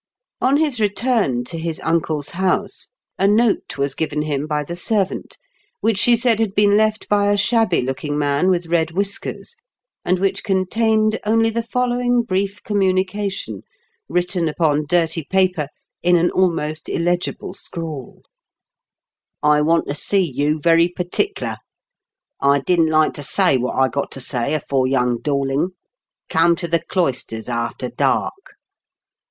[0.41, 2.87] On his return to his uncle's house
[3.19, 5.37] a note was given him by the servant,
[5.79, 9.55] which she said had been left by a shabby looking man with red whiskers,
[10.03, 13.61] and which con tained only the following brief communi cation,
[14.09, 15.67] written upon dirty paper
[16.01, 18.23] in an almost illegible scrawl:
[18.85, 21.57] '* I wont to se you verry partikler.
[22.39, 25.73] I dident like to say wot I got to say afore yung Dorling.
[26.27, 28.55] Cum to the cloysters after dark.